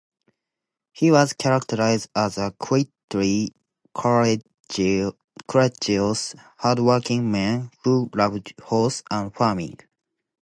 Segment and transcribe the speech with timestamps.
[0.93, 3.53] He was characterized as a quietly
[3.93, 5.13] courageous,
[6.57, 9.77] hardworking man who loved horses and farming.